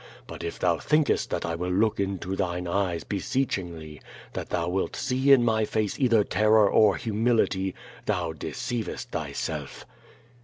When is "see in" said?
4.95-5.43